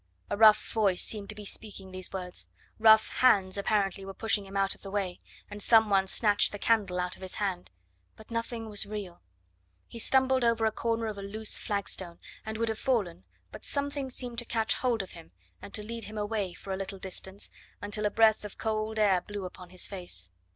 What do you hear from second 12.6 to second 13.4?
have fallen,